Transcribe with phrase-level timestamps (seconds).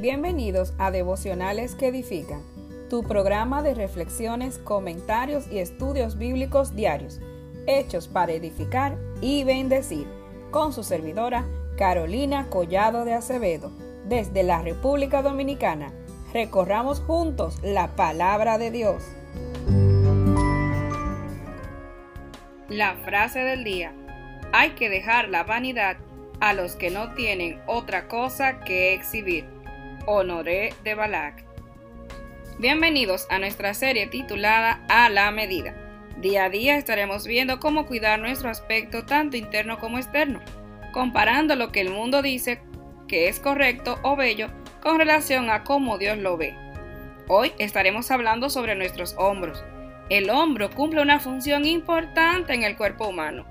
[0.00, 2.40] Bienvenidos a Devocionales que Edifican,
[2.88, 7.18] tu programa de reflexiones, comentarios y estudios bíblicos diarios,
[7.66, 10.06] hechos para edificar y bendecir,
[10.52, 11.44] con su servidora
[11.76, 13.72] Carolina Collado de Acevedo,
[14.04, 15.92] desde la República Dominicana.
[16.32, 19.02] Recorramos juntos la palabra de Dios.
[22.68, 23.92] La frase del día.
[24.52, 25.96] Hay que dejar la vanidad
[26.38, 29.57] a los que no tienen otra cosa que exhibir.
[30.10, 31.44] Honoré de Balak.
[32.58, 35.74] Bienvenidos a nuestra serie titulada A la medida.
[36.16, 40.40] Día a día estaremos viendo cómo cuidar nuestro aspecto tanto interno como externo,
[40.92, 42.62] comparando lo que el mundo dice
[43.06, 44.48] que es correcto o bello
[44.80, 46.56] con relación a cómo Dios lo ve.
[47.26, 49.62] Hoy estaremos hablando sobre nuestros hombros.
[50.08, 53.44] El hombro cumple una función importante en el cuerpo humano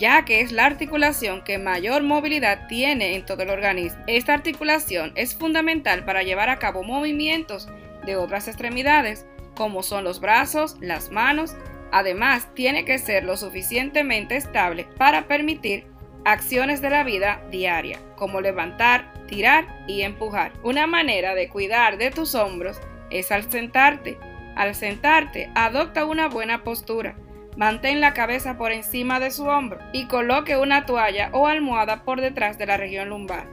[0.00, 4.02] ya que es la articulación que mayor movilidad tiene en todo el organismo.
[4.06, 7.68] Esta articulación es fundamental para llevar a cabo movimientos
[8.06, 11.54] de otras extremidades, como son los brazos, las manos.
[11.92, 15.86] Además, tiene que ser lo suficientemente estable para permitir
[16.24, 20.52] acciones de la vida diaria, como levantar, tirar y empujar.
[20.62, 24.18] Una manera de cuidar de tus hombros es al sentarte.
[24.56, 27.16] Al sentarte, adopta una buena postura
[27.60, 32.22] Mantén la cabeza por encima de su hombro y coloque una toalla o almohada por
[32.22, 33.44] detrás de la región lumbar.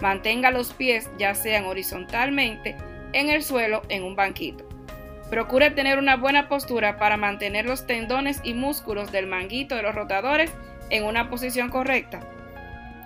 [0.00, 2.76] Mantenga los pies ya sean horizontalmente
[3.12, 4.68] en el suelo en un banquito.
[5.30, 9.94] Procure tener una buena postura para mantener los tendones y músculos del manguito de los
[9.94, 10.52] rotadores
[10.90, 12.18] en una posición correcta.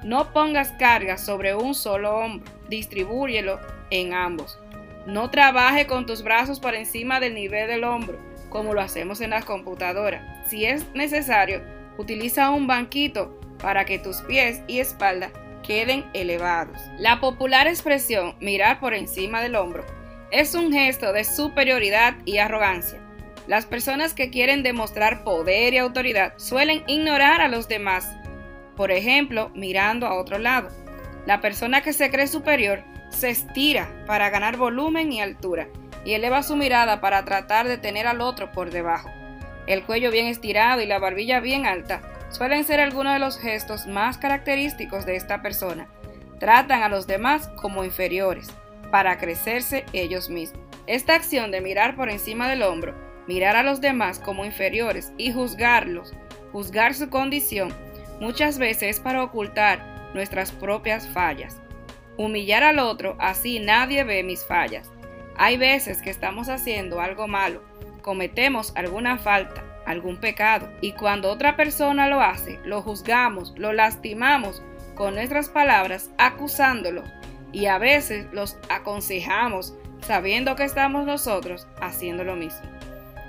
[0.05, 3.61] No pongas cargas sobre un solo hombro, distribúyelo
[3.91, 4.59] en ambos.
[5.05, 9.29] No trabaje con tus brazos por encima del nivel del hombro como lo hacemos en
[9.29, 10.23] las computadoras.
[10.49, 11.61] Si es necesario,
[11.99, 15.31] utiliza un banquito para que tus pies y espalda
[15.63, 16.81] queden elevados.
[16.99, 19.85] La popular expresión mirar por encima del hombro
[20.31, 22.99] es un gesto de superioridad y arrogancia.
[23.47, 28.11] Las personas que quieren demostrar poder y autoridad suelen ignorar a los demás,
[28.75, 30.71] por ejemplo, mirando a otro lado.
[31.27, 35.69] La persona que se cree superior se estira para ganar volumen y altura
[36.07, 39.11] y eleva su mirada para tratar de tener al otro por debajo.
[39.67, 42.01] El cuello bien estirado y la barbilla bien alta
[42.31, 45.89] suelen ser algunos de los gestos más característicos de esta persona.
[46.39, 48.49] Tratan a los demás como inferiores,
[48.93, 50.63] para crecerse ellos mismos.
[50.87, 52.95] Esta acción de mirar por encima del hombro,
[53.27, 56.15] mirar a los demás como inferiores y juzgarlos,
[56.53, 57.75] juzgar su condición,
[58.21, 61.61] muchas veces es para ocultar nuestras propias fallas.
[62.17, 64.89] Humillar al otro, así nadie ve mis fallas.
[65.39, 67.63] Hay veces que estamos haciendo algo malo,
[68.03, 74.63] cometemos alguna falta, algún pecado, y cuando otra persona lo hace, lo juzgamos, lo lastimamos
[74.95, 77.03] con nuestras palabras, acusándolo,
[77.53, 82.69] y a veces los aconsejamos sabiendo que estamos nosotros haciendo lo mismo.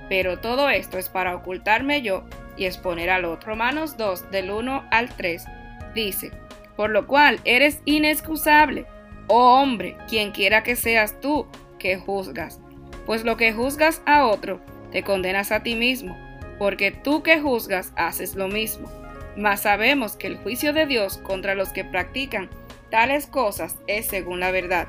[0.09, 2.23] Pero todo esto es para ocultarme yo
[2.55, 3.51] y exponer al otro.
[3.51, 5.45] Romanos 2 del 1 al 3
[5.93, 6.31] dice,
[6.75, 8.85] por lo cual eres inexcusable,
[9.27, 11.47] oh hombre, quien quiera que seas tú,
[11.77, 12.59] que juzgas,
[13.05, 14.59] pues lo que juzgas a otro,
[14.91, 16.17] te condenas a ti mismo,
[16.57, 18.89] porque tú que juzgas haces lo mismo.
[19.35, 22.49] Mas sabemos que el juicio de Dios contra los que practican
[22.89, 24.87] tales cosas es según la verdad.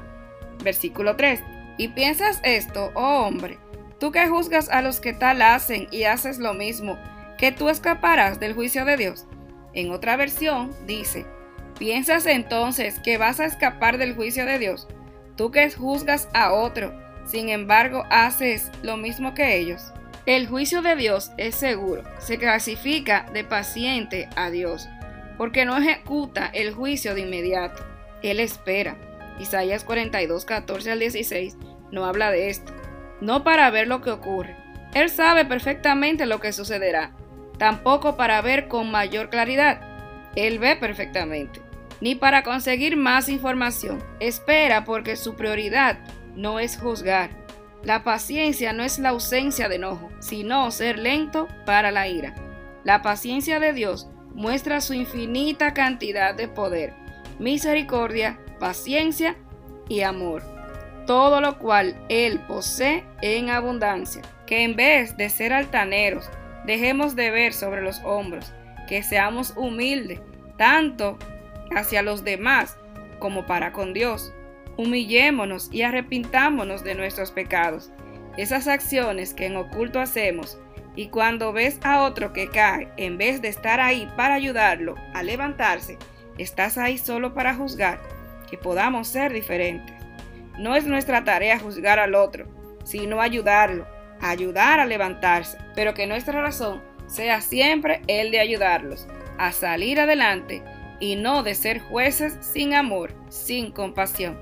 [0.63, 1.43] Versículo 3.
[1.77, 3.59] Y piensas esto, oh hombre,
[4.01, 6.99] tú que juzgas a los que tal hacen y haces lo mismo,
[7.37, 9.27] que tú escaparás del juicio de Dios.
[9.75, 11.25] En otra versión dice,
[11.79, 14.89] ¿piensas entonces que vas a escapar del juicio de Dios?
[15.39, 16.93] Tú que juzgas a otro,
[17.25, 19.93] sin embargo haces lo mismo que ellos.
[20.27, 24.89] El juicio de Dios es seguro, se clasifica de paciente a Dios,
[25.39, 27.87] porque no ejecuta el juicio de inmediato,
[28.21, 28.97] Él espera.
[29.39, 31.57] Isaías 42, 14 al 16
[31.93, 32.73] no habla de esto,
[33.21, 34.57] no para ver lo que ocurre.
[34.93, 37.13] Él sabe perfectamente lo que sucederá,
[37.59, 39.81] tampoco para ver con mayor claridad.
[40.35, 41.68] Él ve perfectamente
[42.01, 44.03] ni para conseguir más información.
[44.21, 45.99] Espera porque su prioridad
[46.35, 47.31] no es juzgar.
[47.83, 52.35] La paciencia no es la ausencia de enojo, sino ser lento para la ira.
[52.85, 56.95] La paciencia de Dios muestra su infinita cantidad de poder,
[57.39, 59.37] misericordia, paciencia
[59.89, 60.43] y amor,
[61.07, 64.23] todo lo cual Él posee en abundancia.
[64.47, 66.29] Que en vez de ser altaneros,
[66.65, 68.53] dejemos de ver sobre los hombros,
[68.89, 70.21] que seamos humildes,
[70.57, 71.19] tanto
[71.75, 72.77] hacia los demás
[73.19, 74.33] como para con Dios.
[74.77, 77.91] Humillémonos y arrepintámonos de nuestros pecados,
[78.37, 80.59] esas acciones que en oculto hacemos,
[80.95, 85.23] y cuando ves a otro que cae, en vez de estar ahí para ayudarlo a
[85.23, 85.99] levantarse,
[86.39, 88.01] estás ahí solo para juzgar,
[88.49, 89.97] que podamos ser diferentes.
[90.59, 92.47] No es nuestra tarea juzgar al otro,
[92.85, 93.87] sino ayudarlo,
[94.21, 99.07] ayudar a levantarse, pero que nuestra razón sea siempre el de ayudarlos
[99.39, 100.63] a salir adelante
[101.01, 104.39] y no de ser jueces sin amor, sin compasión.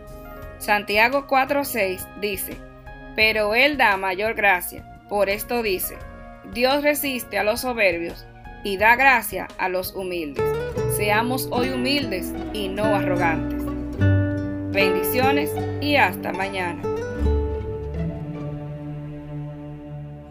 [0.58, 2.56] Santiago 4:6 dice,
[3.14, 4.84] pero Él da mayor gracia.
[5.08, 5.96] Por esto dice,
[6.52, 8.26] Dios resiste a los soberbios
[8.64, 10.44] y da gracia a los humildes.
[10.96, 13.62] Seamos hoy humildes y no arrogantes.
[14.72, 15.50] Bendiciones
[15.80, 16.95] y hasta mañana.